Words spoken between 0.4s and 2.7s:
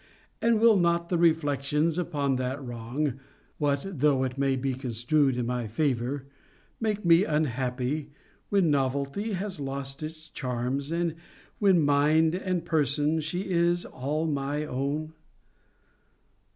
And will not the reflections upon that